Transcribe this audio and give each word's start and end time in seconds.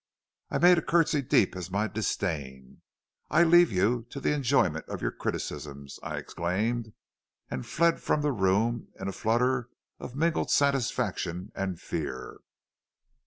"I 0.49 0.57
made 0.57 0.79
a 0.79 0.81
curtsey 0.81 1.21
deep 1.21 1.55
as 1.55 1.69
my 1.69 1.85
disdain. 1.85 2.81
'I 3.29 3.43
leave 3.43 3.71
you 3.71 4.07
to 4.09 4.19
the 4.19 4.33
enjoyment 4.33 4.83
of 4.89 4.99
your 4.99 5.11
criticisms,' 5.11 5.99
I 6.01 6.17
exclaimed, 6.17 6.93
and 7.51 7.67
fled 7.67 8.01
from 8.01 8.23
the 8.23 8.31
room 8.31 8.87
in 8.99 9.07
a 9.09 9.13
flutter 9.13 9.69
of 9.99 10.15
mingled 10.15 10.49
satisfaction 10.49 11.51
and 11.53 11.79
fear. 11.79 12.39